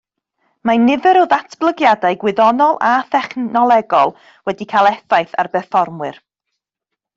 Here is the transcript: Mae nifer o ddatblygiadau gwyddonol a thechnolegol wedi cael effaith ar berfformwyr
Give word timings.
Mae 0.69 0.77
nifer 0.85 1.19
o 1.23 1.25
ddatblygiadau 1.33 2.17
gwyddonol 2.23 2.73
a 2.89 2.95
thechnolegol 3.17 4.17
wedi 4.51 4.69
cael 4.75 4.93
effaith 4.95 5.39
ar 5.45 5.55
berfformwyr 5.59 6.21